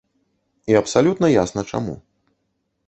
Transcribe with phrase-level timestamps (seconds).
[0.71, 1.95] І абсалютна ясна чаму.